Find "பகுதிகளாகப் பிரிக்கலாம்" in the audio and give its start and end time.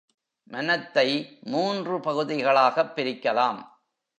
1.99-3.65